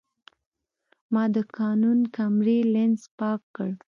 [1.13, 3.69] ما د کانون کیمرې لینز پاک کړ.